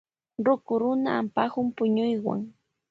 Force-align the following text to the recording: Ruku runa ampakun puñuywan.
Ruku 0.45 0.71
runa 0.81 1.09
ampakun 1.19 1.67
puñuywan. 1.75 2.39